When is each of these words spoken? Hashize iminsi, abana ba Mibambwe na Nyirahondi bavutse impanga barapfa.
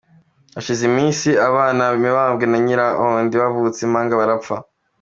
Hashize 0.55 0.81
iminsi, 0.91 1.29
abana 1.47 1.81
ba 1.91 1.97
Mibambwe 2.01 2.45
na 2.47 2.57
Nyirahondi 2.65 3.33
bavutse 3.41 3.79
impanga 3.83 4.19
barapfa. 4.21 4.55